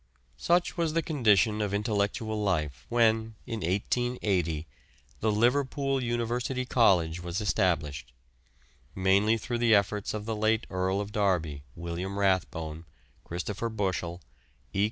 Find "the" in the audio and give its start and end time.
0.93-1.03, 5.19-5.31, 9.59-9.75, 10.25-10.35